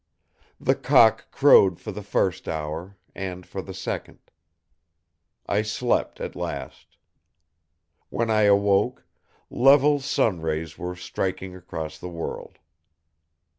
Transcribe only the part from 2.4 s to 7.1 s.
hour; and for the second. I slept, at last.